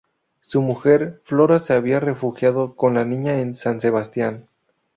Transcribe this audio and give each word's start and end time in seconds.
Su 0.39 0.63
mujer, 0.63 1.21
Flora 1.25 1.59
se 1.59 1.73
había 1.73 1.99
refugiado 1.99 2.75
con 2.75 2.95
la 2.95 3.05
niña 3.05 3.39
en 3.39 3.53
San 3.53 3.79
Sebastián. 3.79 4.47